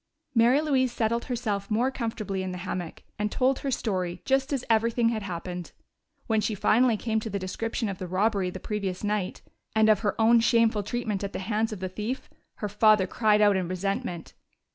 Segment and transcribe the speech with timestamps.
[0.33, 4.65] Mary Louise settled herself more comfortably in the hammock, and told her story, just as
[4.67, 5.73] everything had happened.
[6.25, 9.43] When she finally came to the description of the robbery the previous night,
[9.75, 13.41] and of her own shameful treatment at the hands of the thief, her father cried
[13.41, 14.33] out in resentment.